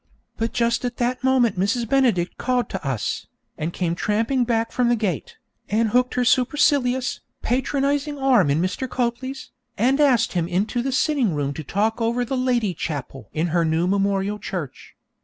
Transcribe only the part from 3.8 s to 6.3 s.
tramping back from the gate, and hooked her